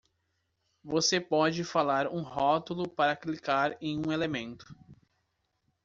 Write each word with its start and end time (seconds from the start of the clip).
Você 0.83 1.21
pode 1.21 1.63
falar 1.63 2.07
um 2.11 2.23
rótulo 2.23 2.89
para 2.89 3.15
clicar 3.15 3.77
em 3.79 4.01
um 4.03 4.11
elemento. 4.11 4.65